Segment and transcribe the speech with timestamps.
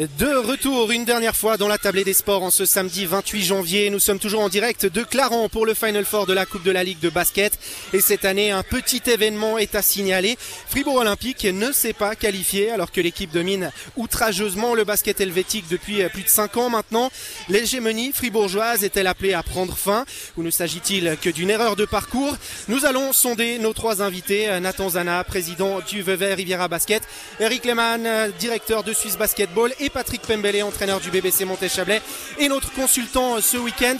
[0.00, 3.90] De retour une dernière fois dans la tablée des sports en ce samedi 28 janvier.
[3.90, 6.70] Nous sommes toujours en direct de Clarence pour le Final Four de la Coupe de
[6.70, 7.58] la Ligue de basket.
[7.92, 10.38] Et cette année, un petit événement est à signaler.
[10.70, 16.02] Fribourg Olympique ne s'est pas qualifié alors que l'équipe domine outrageusement le basket helvétique depuis
[16.08, 17.12] plus de 5 ans maintenant.
[17.50, 20.06] L'hégémonie fribourgeoise est-elle appelée à prendre fin
[20.38, 22.38] ou ne s'agit-il que d'une erreur de parcours?
[22.68, 24.48] Nous allons sonder nos trois invités.
[24.62, 27.02] Nathan Zana, président du Vevey Riviera Basket.
[27.38, 32.00] Eric Lehmann, directeur de Suisse Basketball et Patrick Pembele, entraîneur du BBC Monté-Chablais
[32.38, 33.96] et notre consultant euh, ce week-end.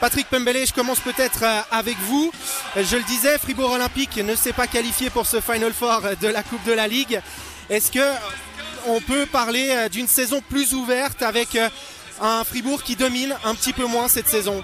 [0.00, 2.32] Patrick Pembele, je commence peut-être euh, avec vous.
[2.76, 6.42] Je le disais, Fribourg Olympique ne s'est pas qualifié pour ce Final Four de la
[6.42, 7.20] Coupe de la Ligue.
[7.68, 8.12] Est-ce que
[8.86, 11.58] on peut parler euh, d'une saison plus ouverte avec
[12.20, 14.62] un Fribourg qui domine un petit peu moins cette saison?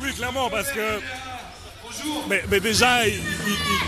[0.00, 1.00] Oui, clairement, parce que
[2.28, 3.06] mais, déjà,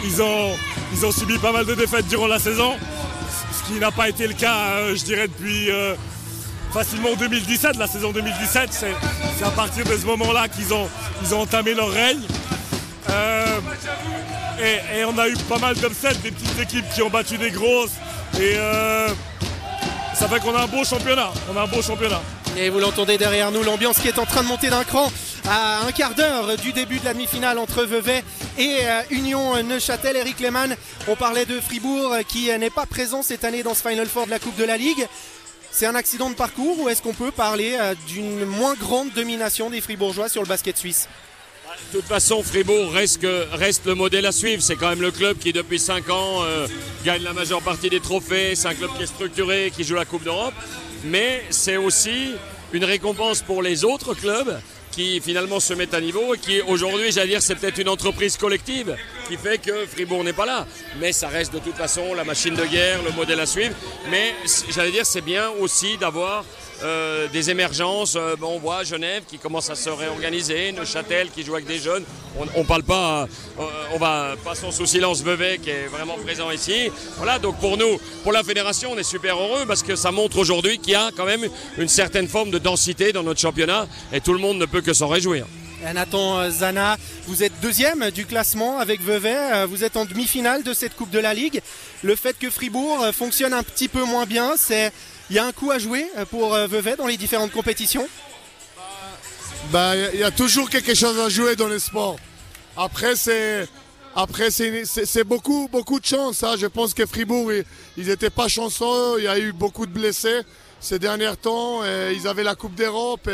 [0.05, 0.57] ils, ont,
[0.93, 2.77] ils ont subi pas mal de défaites durant la saison
[3.73, 5.95] qui n'a pas été le cas, euh, je dirais, depuis euh,
[6.73, 7.77] facilement 2017.
[7.77, 10.89] La saison 2017, c'est à partir de ce moment-là qu'ils ont,
[11.23, 12.23] ils ont entamé leur règne.
[13.11, 13.61] Euh,
[14.61, 17.93] et, on a eu pas mal d'upsets, des petites équipes qui ont battu des grosses.
[18.39, 18.57] Et
[20.15, 21.31] ça fait qu'on a un beau championnat.
[21.53, 22.21] On a un beau championnat.
[22.57, 25.11] Et vous l'entendez derrière nous, l'ambiance qui est en train de monter d'un cran
[25.51, 28.23] à un quart d'heure du début de la demi-finale entre Vevey
[28.57, 30.17] et euh, Union Neuchâtel.
[30.17, 30.77] Eric Lehmann,
[31.09, 34.31] on parlait de Fribourg qui n'est pas présent cette année dans ce Final Four de
[34.31, 35.09] la Coupe de la Ligue.
[35.73, 39.71] C'est un accident de parcours ou est-ce qu'on peut parler euh, d'une moins grande domination
[39.71, 41.09] des Fribourgeois sur le basket suisse?
[41.93, 44.63] De toute façon, Fribourg reste, le modèle à suivre.
[44.63, 46.69] C'est quand même le club qui, depuis 5 ans, euh,
[47.05, 48.55] gagne la majeure partie des trophées.
[48.55, 50.55] C'est un club qui est structuré, qui joue la Coupe d'Europe.
[51.05, 52.35] Mais c'est aussi
[52.73, 54.61] une récompense pour les autres clubs
[54.91, 58.37] qui finalement se mettent à niveau et qui aujourd'hui, j'allais dire, c'est peut-être une entreprise
[58.37, 58.97] collective
[59.31, 60.67] qui fait que Fribourg n'est pas là.
[60.99, 63.75] Mais ça reste de toute façon la machine de guerre, le modèle à suivre.
[64.11, 64.35] Mais
[64.71, 66.45] j'allais dire, c'est bien aussi d'avoir
[66.83, 68.17] euh, des émergences.
[68.17, 72.03] Euh, on voit Genève qui commence à se réorganiser, Neuchâtel qui joue avec des jeunes.
[72.57, 73.29] On, ne parle pas,
[73.61, 73.63] euh,
[73.95, 76.91] on va passons sous silence Vevey qui est vraiment présent ici.
[77.17, 80.39] Voilà, donc pour nous, pour la fédération, on est super heureux parce que ça montre
[80.39, 81.47] aujourd'hui qu'il y a quand même
[81.79, 84.93] une certaine forme de densité dans notre championnat et tout le monde ne peut que
[84.93, 85.47] s'en réjouir.
[85.95, 86.97] Nathan Zana,
[87.27, 89.67] vous êtes deuxième du classement avec Vevey.
[89.67, 91.63] Vous êtes en demi-finale de cette Coupe de la Ligue.
[92.03, 94.93] Le fait que Fribourg fonctionne un petit peu moins bien, c'est
[95.31, 98.07] il y a un coup à jouer euh, pour euh, Vevey dans les différentes compétitions?
[99.71, 102.17] Bah, Il y a toujours quelque chose à jouer dans le sport.
[102.77, 103.69] Après, c'est.
[104.17, 106.43] Après, c'est beaucoup, beaucoup de chance.
[106.43, 106.57] Hein.
[106.59, 107.53] Je pense que Fribourg,
[107.97, 109.19] ils n'étaient pas chanceux.
[109.19, 110.41] Il y a eu beaucoup de blessés
[110.81, 111.83] ces derniers temps.
[111.85, 113.31] ils avaient la Coupe d'Europe.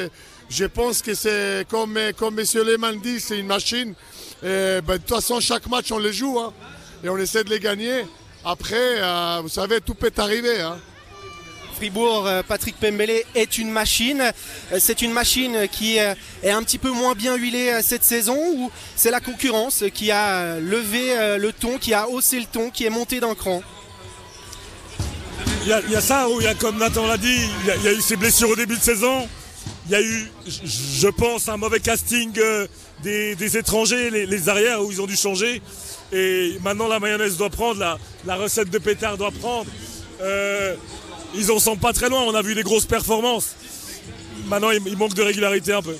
[0.48, 2.46] Je pense que c'est, comme, comme M.
[2.64, 3.94] Lehmann dit, c'est une machine.
[4.42, 6.38] Ben, de toute façon, chaque match, on les joue.
[6.38, 6.52] Hein.
[7.02, 8.04] et on essaie de les gagner.
[8.48, 10.60] Après, euh, vous savez, tout peut arriver.
[10.60, 10.78] Hein.
[11.74, 14.20] Fribourg, euh, Patrick Pembele est une machine.
[14.72, 18.70] Euh, c'est une machine qui est un petit peu moins bien huilée cette saison ou
[18.94, 22.90] c'est la concurrence qui a levé le ton, qui a haussé le ton, qui est
[22.90, 23.62] monté d'un cran?
[25.64, 27.92] Il y, a, ça où il y a, comme Nathan l'a dit, il y, a,
[27.92, 29.28] eu ces blessures au début de saison.
[29.86, 32.32] Il y a eu, je pense, un mauvais casting
[33.02, 35.62] des, étrangers, les, arrières où ils ont dû changer.
[36.12, 39.66] Et maintenant la mayonnaise doit prendre, la, recette de pétard doit prendre
[41.36, 42.22] ils en sont pas très loin.
[42.22, 43.54] On a vu des grosses performances.
[44.46, 45.96] Maintenant, il, manque de régularité un peu.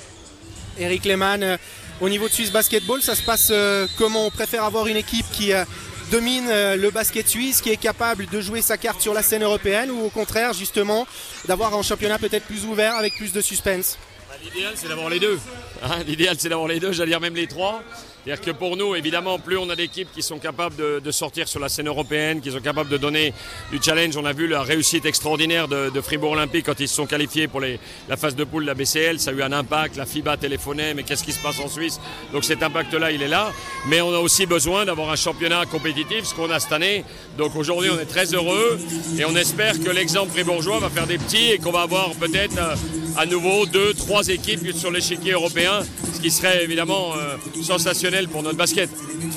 [0.79, 1.57] Eric Lehmann, euh,
[2.01, 4.27] au niveau de Suisse Basketball, ça se passe euh, comment?
[4.27, 5.65] On préfère avoir une équipe qui euh,
[6.09, 9.91] domine le basket suisse, qui est capable de jouer sa carte sur la scène européenne,
[9.91, 11.07] ou au contraire, justement,
[11.47, 13.97] d'avoir un championnat peut-être plus ouvert avec plus de suspense?
[14.29, 15.39] Bah, L'idéal, c'est d'avoir les deux.
[15.83, 17.81] Hein, l'idéal, c'est d'avoir les deux, j'allais dire même les trois.
[18.27, 21.61] C'est-à-dire que pour nous, évidemment, plus on a d'équipes qui sont capables de, sortir sur
[21.61, 23.33] la scène européenne, qui sont capables de donner
[23.71, 24.17] du challenge.
[24.17, 27.61] On a vu la réussite extraordinaire de, Fribourg Olympique quand ils se sont qualifiés pour
[27.61, 29.21] la phase de poule de la BCL.
[29.21, 29.95] Ça a eu un impact.
[29.95, 32.01] La FIBA téléphonait, mais qu'est-ce qui se passe en Suisse?
[32.33, 33.53] Donc cet impact-là, il est là.
[33.87, 37.05] Mais on a aussi besoin d'avoir un championnat compétitif, ce qu'on a cette année.
[37.37, 38.77] Donc aujourd'hui, on est très heureux
[39.17, 42.57] et on espère que l'exemple fribourgeois va faire des petits et qu'on va avoir peut-être
[42.57, 42.75] euh,
[43.15, 45.79] à nouveau deux, trois équipes sur l'échiquier européen,
[46.13, 48.89] ce qui serait évidemment euh, sensationnel pour notre basket.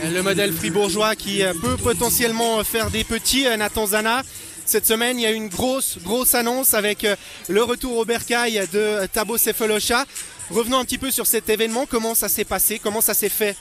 [0.03, 4.23] Le modèle fribourgeois qui euh, peut potentiellement faire des petits, euh, Nathan Zana.
[4.65, 7.17] Cette semaine, il y a une grosse, grosse annonce avec euh,
[7.49, 10.07] le retour au bercail de Tabo Sefelocha.
[10.51, 11.85] Revenons un petit peu sur cet événement.
[11.85, 12.81] Comment ça s'est passé?
[12.83, 13.57] Comment ça s'est fait?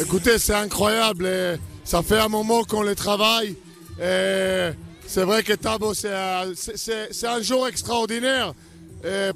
[0.00, 1.28] Écoutez, c'est incroyable.
[1.84, 3.56] ça fait un moment qu'on le travaille.
[3.98, 8.54] C'est vrai que Tabo, c'est un, jour extraordinaire.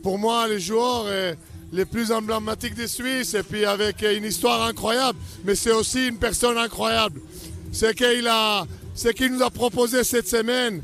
[0.02, 1.06] pour moi, les joueurs,
[1.72, 5.18] les plus emblématiques des Suisses et puis avec une histoire incroyable.
[5.44, 7.20] Mais c'est aussi une personne incroyable.
[7.72, 10.82] Ce qu'il nous a proposé cette semaine,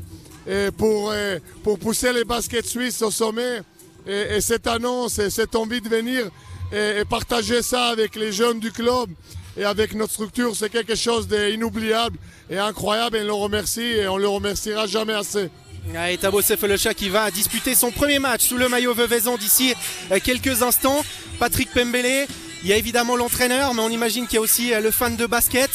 [0.77, 3.61] pour pousser les baskets suisses au sommet.
[4.07, 6.29] Et, cette annonce et cette envie de venir
[6.71, 9.09] et, partager ça avec les jeunes du club
[9.57, 12.17] et avec notre structure, c'est quelque chose d'inoubliable
[12.49, 13.17] et incroyable.
[13.17, 15.49] Et on le remercie et on le remerciera jamais assez.
[15.87, 19.73] Et Tabo chat qui va disputer son premier match sous le maillot Veuvaison d'ici
[20.11, 21.03] euh, quelques instants.
[21.39, 22.27] Patrick Pembele,
[22.63, 25.15] il y a évidemment l'entraîneur, mais on imagine qu'il y a aussi euh, le fan
[25.15, 25.69] de basket.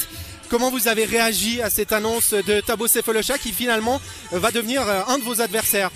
[0.48, 4.00] Comment vous avez réagi à cette annonce de Tabo chat qui finalement
[4.32, 5.90] euh, va devenir un de vos adversaires?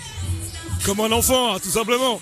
[0.85, 2.21] Comme un enfant, hein, tout simplement.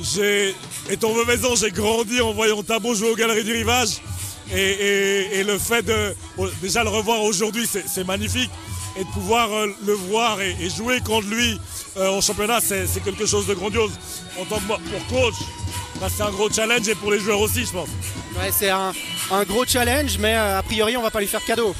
[0.00, 0.54] j'ai,
[0.90, 4.00] étant Veuvaison, j'ai grandi en voyant Tabo jouer aux Galeries du Rivage.
[4.54, 6.14] Et, le fait de
[6.62, 8.50] déjà le revoir aujourd'hui, c'est magnifique
[8.96, 11.60] et de pouvoir euh, le voir et, jouer contre lui
[11.96, 13.92] euh, en championnat, c'est quelque chose de grandiose.
[14.40, 15.34] En tant que pour coach,
[16.00, 17.88] bah, c'est un gros challenge et pour les joueurs aussi, je pense.
[18.36, 18.92] Ouais, c'est un,
[19.48, 21.74] gros challenge, mais euh, a priori, on va pas lui faire cadeau.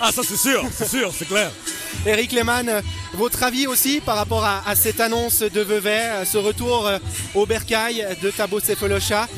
[0.00, 1.50] Ah, ça c'est sûr, c'est sûr, c'est clair.
[2.06, 2.82] Eric Lehmann,
[3.14, 6.88] votre avis aussi par rapport à, cette annonce de Vevey, ce retour
[7.34, 9.28] au bercail de Tabo Sefolosha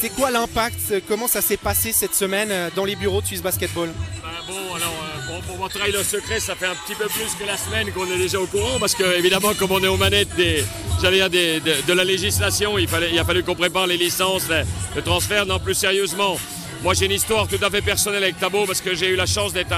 [0.00, 1.02] c'est quoi l'impact?
[1.08, 3.88] Comment ça s'est passé cette semaine dans les bureaux de Swiss Basketball?
[4.22, 7.56] Bah, Bon, alors pour montrer le secret, ça fait un petit peu plus que la
[7.56, 10.64] semaine qu'on est déjà au courant, parce que évidemment, comme on est aux manettes des,
[11.00, 12.88] dire de, la législation, il
[13.18, 14.48] a fallu qu'on prépare les licences,
[14.96, 15.46] le transfert.
[15.46, 16.38] Non, plus sérieusement,
[16.82, 19.26] moi j'ai une histoire tout à fait personnelle avec Tabo, parce que j'ai eu la
[19.26, 19.74] chance d'être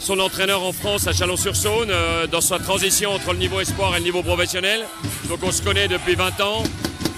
[0.00, 3.98] son entraîneur en France à Chalon-sur-Saône, euh, dans sa transition entre le niveau espoir et
[3.98, 4.86] le niveau professionnel.
[5.28, 6.62] Donc on se connaît depuis 20 ans.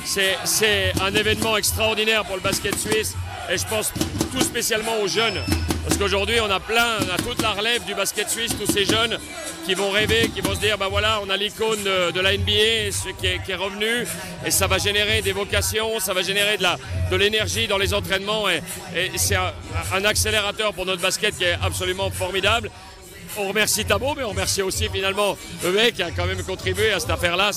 [0.04, 3.14] C'est un événement extraordinaire pour le basket suisse,
[3.50, 3.92] et je pense
[4.32, 5.40] tout spécialement aux jeunes
[5.84, 8.84] parce qu'aujourd'hui, on a plein, on a toute la relève du basket suisse, tous ces
[8.84, 9.18] jeunes
[9.66, 12.92] qui vont rêver, qui vont se dire, ben voilà, on a l'icône de, la NBA
[12.92, 14.06] ce qui, est, revenu,
[14.46, 18.48] et ça va générer des vocations, ça va générer de l'énergie de dans les entraînements,
[18.48, 18.62] et,
[19.16, 22.70] c'est un, accélérateur pour notre basket qui est absolument formidable.
[23.36, 27.00] On remercie Tabo, mais on remercie aussi finalement mec qui a quand même contribué à
[27.00, 27.50] cette affaire-là.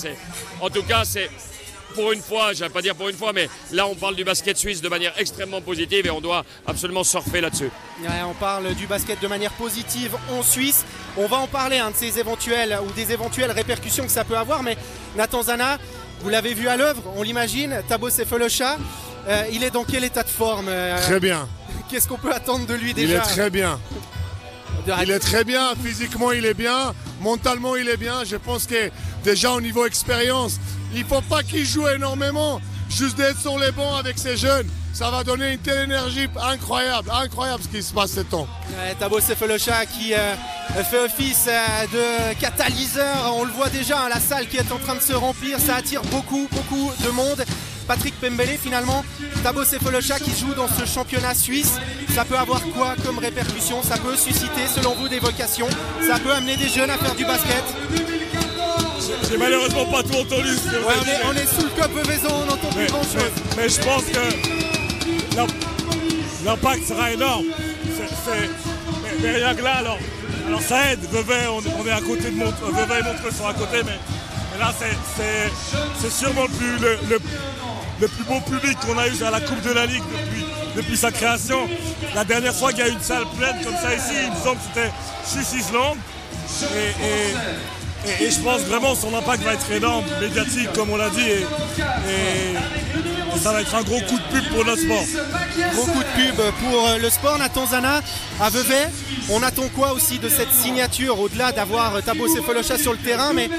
[0.62, 1.30] En tout cas, c'est
[1.95, 4.57] pour une fois, vais pas dire pour une fois, mais là on parle du basket
[4.57, 7.69] suisse de manière extrêmement positive et on doit absolument surfer là-dessus.
[8.01, 10.86] on parle du basket de manière positive en Suisse.
[11.18, 14.38] On va en parler hein, de ces éventuelles ou des éventuelles répercussions que ça peut
[14.38, 14.77] avoir, mais
[15.15, 15.80] Nathan Zana,
[16.21, 18.77] vous l'avez vu à l'œuvre, on l'imagine, Tabo Sefolosha,
[19.27, 21.48] euh, il est dans quel état de forme euh, Très bien.
[21.89, 23.80] Qu'est-ce qu'on peut attendre de lui déjà Il est très bien.
[25.01, 28.24] Il est très bien, physiquement il est bien, mentalement il est bien.
[28.24, 28.91] Je pense que
[29.24, 30.59] déjà au niveau expérience,
[30.94, 34.68] il ne faut pas qu'il joue énormément, juste d'être sur les bancs avec ces jeunes.
[34.94, 38.48] Ça va donner une telle énergie incroyable, incroyable ce qui se passe ce temps.
[38.98, 40.36] Tabo Sefelocha qui euh,
[40.90, 43.34] fait office euh, de catalyseur.
[43.36, 45.60] On le voit déjà, hein, la salle qui est en train de se remplir.
[45.60, 47.44] Ça attire beaucoup, beaucoup de monde.
[47.88, 49.04] Patrick Pembele finalement,
[49.44, 51.76] Tabo Sefolosha qui joue dans ce championnat suisse,
[52.16, 53.84] ça peut avoir quoi comme répercussion?
[53.84, 55.68] Ça peut susciter selon vous des vocations?
[56.08, 57.64] Ça peut amener des jeunes à faire du basket?
[59.30, 60.50] J'ai malheureusement pas tout entendu.
[61.28, 63.31] on, est, sous le cop maison, on n'entend plus grand chose.
[63.57, 64.19] Mais, je pense que
[66.46, 67.46] l'impact sera énorme.
[69.22, 70.00] mais, rien que là, alors,
[70.48, 71.00] alors ça aide.
[71.12, 72.72] Vevey, on, est à côté de Montreux.
[72.72, 74.00] Vevey et Montreux sont à côté, mais,
[74.60, 76.78] là, c'est sûrement le plus,
[78.00, 80.98] le, plus beau public qu'on a eu à la Coupe de la Ligue depuis, depuis
[80.98, 81.68] sa création.
[82.13, 84.44] La dernière fois qu'il y a eu une salle pleine comme ça ici, il me
[84.44, 84.92] semble que c'était
[85.25, 85.98] 6 Island.
[86.63, 87.34] et, et,
[88.07, 91.29] je pense vraiment son impact va être énorme, médiatique comme on l'a dit.
[91.29, 91.45] Et,
[93.41, 95.03] ça va être un gros coup de pub pour notre sport.
[95.74, 97.38] Gros coup de pub pour euh, le sport.
[97.38, 98.01] Nathan Zana
[98.39, 98.88] à Vevey.
[99.29, 103.50] On attend quoi aussi de cette signature au-delà d'avoir Tabo Sefolocha sur le terrain, mais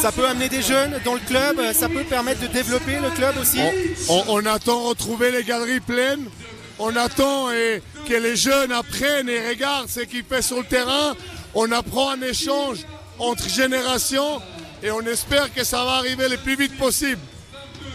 [0.00, 3.34] ça peut amener des jeunes dans le club, ça peut permettre de développer le club
[3.40, 3.60] aussi.
[4.08, 6.24] On, attend retrouver les galeries pleines.
[6.78, 11.14] On attend et que les jeunes apprennent et regardent ce qu'il fait sur le terrain.
[11.54, 12.78] On apprend un échange
[13.18, 14.40] entre générations
[14.82, 17.20] et on espère que ça va arriver le plus vite possible.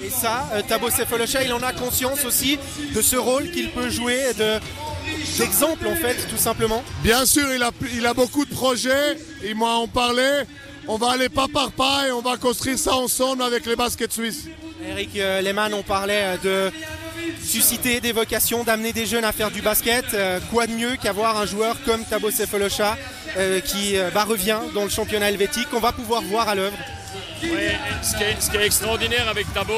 [0.03, 2.57] Et ça, euh, Tabo Sefolosha, il en a conscience aussi
[2.93, 4.19] de ce rôle qu'il peut jouer,
[5.37, 6.83] d'exemple en fait, tout simplement.
[7.03, 10.43] Bien sûr, il a, il a beaucoup de projets, il m'a en parlé.
[10.87, 14.11] On va aller pas par pas et on va construire ça ensemble avec les baskets
[14.11, 14.45] suisses.
[14.83, 16.71] Eric euh, Lehmann, on parlait euh, de
[17.43, 20.05] susciter des vocations, d'amener des jeunes à faire du basket.
[20.51, 23.20] quoi de mieux qu'avoir un joueur comme Tabo Sefolosha euh,
[23.65, 26.77] qui euh, bah, revient dans le championnat helvétique, qu'on va pouvoir voir à l'œuvre.
[27.41, 29.73] ce, qui est, extraordinaire avec Tabo,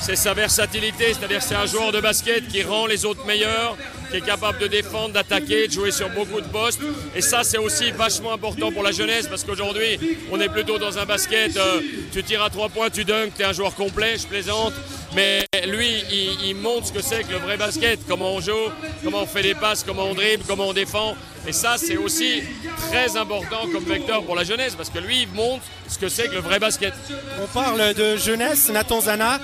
[0.00, 3.76] c'est sa versatilité, c'est-à-dire c'est un joueur de basket qui rend les autres meilleurs,
[4.10, 6.80] qui est capable de défendre, d'attaquer, de jouer sur beaucoup de postes.
[7.14, 9.98] Et ça, c'est aussi vachement important pour la jeunesse parce qu'aujourd'hui,
[10.32, 11.80] on est plutôt dans un basket, euh,
[12.12, 14.72] tu tires à trois points, tu dunks, tu es un joueur complet, je plaisante.
[15.18, 16.04] Mais lui,
[16.44, 18.70] il, montre ce que c'est que le vrai basket, comment on joue,
[19.02, 21.16] comment on fait des passes, comment on dribble, comment on défend.
[21.44, 22.44] Et ça, c'est aussi
[22.88, 26.28] très important comme vecteur pour la jeunesse, parce que lui, il montre ce que c'est
[26.28, 26.94] que le vrai basket.
[27.42, 29.40] On parle de jeunesse, Nathan Zana.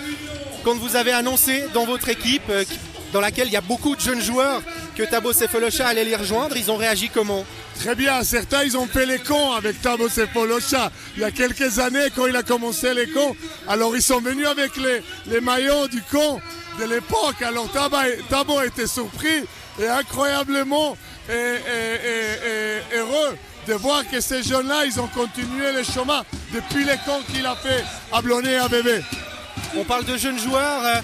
[0.62, 2.64] Quand vous avez annoncé dans votre équipe, euh,
[3.12, 4.62] dans laquelle il y a beaucoup de jeunes joueurs,
[4.94, 7.44] que Tabo Sefolosha allait les rejoindre, ils ont réagi comment?
[7.80, 11.78] Très bien, certains ils ont fait les cons avec Tabo Sefolosha il y a quelques
[11.78, 13.36] années quand il a commencé les cons.
[13.68, 14.72] Alors ils sont venus avec
[15.26, 16.40] les, maillots du con
[16.78, 17.42] de l'époque.
[17.42, 19.44] Alors Tabo, était surpris
[19.80, 20.96] et incroyablement
[22.94, 27.46] heureux de voir que ces jeunes-là, ils ont continué le chemin depuis les cons qu'il
[27.46, 29.02] a fait à Blonnet et à Bébé.
[29.76, 30.84] On parle de jeunes joueurs.
[30.84, 31.00] Euh,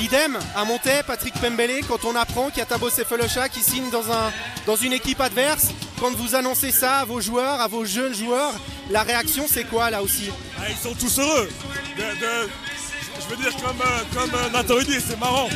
[0.00, 3.90] idem à Monté, Patrick Pembele, quand on apprend qu'il y a Tabo Sefolosha qui signe
[3.90, 4.32] dans, un,
[4.66, 5.68] dans une équipe adverse,
[6.00, 8.52] quand vous annoncez ça à vos joueurs, à vos jeunes joueurs,
[8.90, 11.48] la réaction c'est quoi là aussi ah, Ils sont tous heureux.
[11.96, 15.48] je veux dire, comme, euh, comme euh, dit, c'est marrant.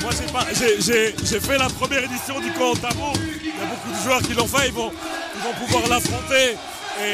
[0.00, 0.10] Moi
[0.50, 3.12] j'ai fait la première édition du camp Tabo.
[3.42, 4.92] Il y a beaucoup de joueurs qui l'ont fait, ils vont,
[5.36, 6.56] ils vont pouvoir l'affronter.
[7.00, 7.12] Et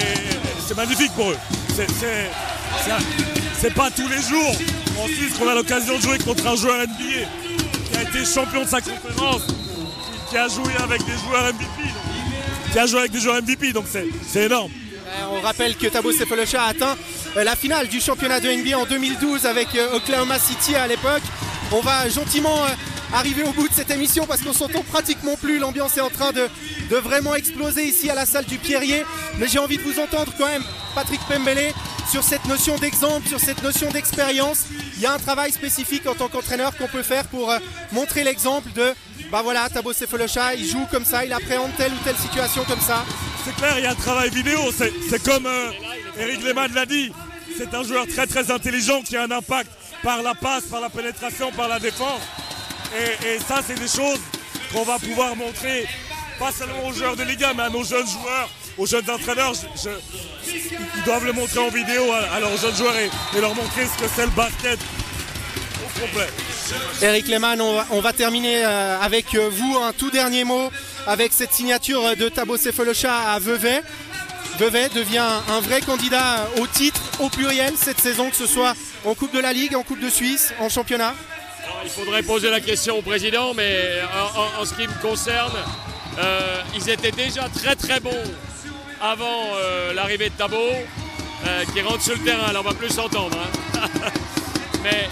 [0.66, 1.38] c'est magnifique pour eux.
[3.61, 4.56] C'est pas tous les jours
[5.07, 7.26] Suisse qu'on a l'occasion de jouer contre un joueur NBA
[7.90, 9.43] qui a été champion de sa conférence,
[10.31, 11.64] qui, a joué avec des joueurs MVP.
[12.73, 14.71] qui a joué avec des joueurs MVP, donc c'est énorme.
[15.09, 16.97] Euh, on rappelle que Tabo Sefolosha a atteint
[17.37, 21.23] euh, la finale du championnat de NBA en 2012 avec euh, Oklahoma City à l'époque.
[21.73, 22.57] On va gentiment
[23.12, 25.59] arriver au bout de cette émission parce qu'on s'entend pratiquement plus.
[25.59, 26.49] L'ambiance est en train de,
[26.90, 29.05] de, vraiment exploser ici à la salle du Pierrier.
[29.38, 30.62] Mais j'ai envie de vous entendre quand même,
[30.95, 31.73] Patrick Pembele,
[32.11, 34.64] sur cette notion d'exemple, sur cette notion d'expérience.
[34.99, 37.59] Il y a un travail spécifique en tant qu'entraîneur qu'on peut faire pour euh,
[37.93, 38.93] montrer l'exemple de
[39.31, 42.81] bah voilà, Tabo Sefolosha, il joue comme ça, il appréhende telle ou telle situation comme
[42.81, 43.05] ça.
[43.45, 45.71] C'est clair, il y a un travail vidéo, c'est comme euh,
[46.19, 47.12] Eric Lehmann l'a dit,
[47.57, 49.71] c'est un joueur très très intelligent qui a un impact
[50.02, 52.21] par la passe, par la pénétration, par la défense.
[53.25, 54.21] Et, ça, c'est des choses
[54.73, 55.87] qu'on va pouvoir montrer,
[56.38, 59.52] pas seulement aux joueurs de Liga, mais à nos jeunes joueurs, aux jeunes entraîneurs.
[60.47, 64.08] ils doivent le montrer en vidéo à, leurs jeunes joueurs et, leur montrer ce que
[64.14, 64.78] c'est le basket
[65.85, 66.28] au complet.
[67.02, 70.70] Eric Lehmann, on va, terminer euh, avec euh, vous un tout dernier mot
[71.06, 73.82] avec cette signature de Tabo Sefolosha à Vevey.
[74.58, 79.14] Vevey devient un vrai candidat au titre au pluriel cette saison, que ce soit en
[79.14, 81.14] Coupe de la Ligue, en Coupe de Suisse, en championnat
[81.85, 84.00] il faudrait poser la question au président, mais
[84.58, 85.52] en, ce qui me concerne,
[86.18, 88.11] euh, ils étaient déjà très très bons
[89.00, 92.47] avant euh, l'arrivée de Tabo, euh, qui rentre sur le terrain.
[92.49, 93.37] Alors on va plus s'entendre.
[93.38, 93.88] Hein.
[94.83, 95.09] mais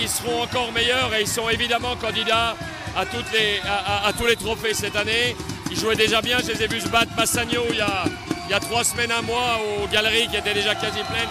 [0.00, 2.56] ils, seront encore meilleurs et ils sont évidemment candidats
[2.96, 5.36] à, toutes les, à, tous les trophées cette année.
[5.70, 8.04] Ils jouaient déjà bien, je les ai vus se battre Massagno il y a,
[8.46, 11.28] il y a trois semaines, un mois, aux galeries qui étaient déjà quasi pleines.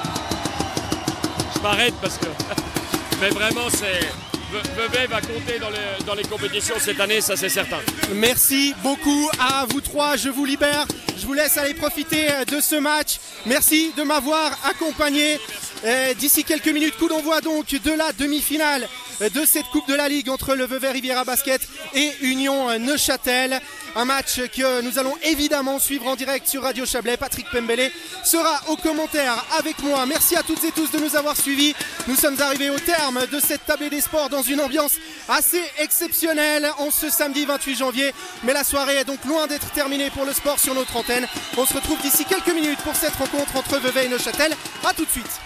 [1.55, 2.25] Je m'arrête parce que.
[3.21, 4.30] mais vraiment, c'est.
[4.51, 5.59] Vevey va compter
[6.05, 7.79] dans les, compétitions cette année, ça c'est certain.
[8.13, 10.85] Merci beaucoup à vous trois, je vous libère.
[11.17, 13.19] Je vous laisse aller profiter de ce match.
[13.45, 15.35] Merci de m'avoir accompagné.
[15.35, 15.70] Euh,
[16.17, 18.87] d'ici quelques minutes, coup d'envoi donc de la demi-finale
[19.29, 21.61] de cette Coupe de la Ligue entre le Vevey Riviera Basket
[21.93, 23.61] et Union Neuchâtel.
[23.95, 27.17] Un match que nous allons évidemment suivre en direct sur Radio Chablais.
[27.17, 27.91] Patrick Pembele
[28.23, 30.05] sera au commentaire avec moi.
[30.05, 31.75] Merci à toutes et tous de nous avoir suivis.
[32.07, 34.93] Nous sommes arrivés au terme de cette table des sports dans une ambiance
[35.27, 38.13] assez exceptionnelle en ce samedi 28 janvier.
[38.43, 41.27] Mais la soirée est donc loin d'être terminée pour le sport sur notre antenne.
[41.57, 44.55] On se retrouve d'ici quelques minutes pour cette rencontre entre Vevey et Neuchâtel.
[44.85, 45.41] A tout de suite.